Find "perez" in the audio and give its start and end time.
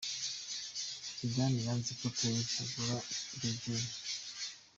2.17-2.51